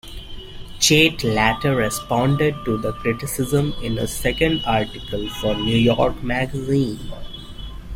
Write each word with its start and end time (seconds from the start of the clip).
Chait 0.79 1.23
later 1.23 1.75
responded 1.75 2.55
to 2.65 2.75
the 2.77 2.91
criticisms 2.91 3.75
in 3.83 3.99
a 3.99 4.07
second 4.07 4.63
article 4.65 5.29
for 5.29 5.53
"New 5.53 5.77
York 5.77 6.23
Magazine". 6.23 6.97